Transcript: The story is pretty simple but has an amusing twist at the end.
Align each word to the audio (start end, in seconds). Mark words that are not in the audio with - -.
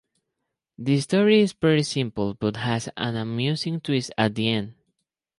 The 0.79 0.99
story 0.99 1.41
is 1.41 1.53
pretty 1.53 1.83
simple 1.83 2.33
but 2.33 2.55
has 2.57 2.89
an 2.97 3.15
amusing 3.15 3.79
twist 3.81 4.11
at 4.17 4.33
the 4.33 4.49
end. 4.49 4.73